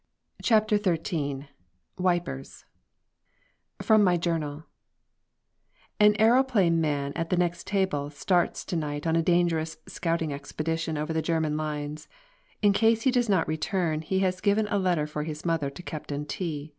[0.41, 1.47] CHAPTER XIII
[1.99, 2.65] "WIPERS"
[3.83, 4.63] FROM MY JOURNAL:
[5.99, 10.97] An aëroplane man at the next table starts to night on a dangerous scouting expedition
[10.97, 12.07] over the German lines.
[12.63, 15.83] In case he does not return he has given a letter for his mother to
[15.83, 16.69] Captain T